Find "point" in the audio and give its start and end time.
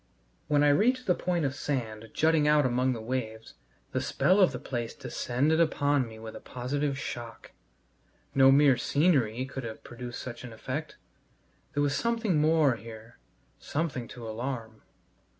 1.13-1.45